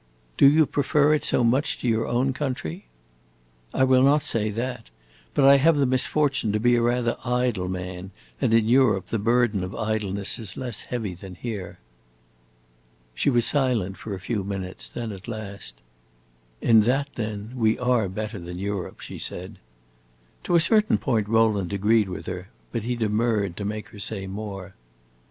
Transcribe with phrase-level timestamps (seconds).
[0.35, 2.85] "Do you prefer it so much to your own country?"
[3.71, 4.89] "I will not say that.
[5.35, 8.09] But I have the misfortune to be a rather idle man,
[8.41, 11.77] and in Europe the burden of idleness is less heavy than here."
[13.13, 15.75] She was silent for a few minutes; then at last,
[16.61, 19.59] "In that, then, we are better than Europe," she said.
[20.45, 24.25] To a certain point Rowland agreed with her, but he demurred, to make her say
[24.25, 24.73] more.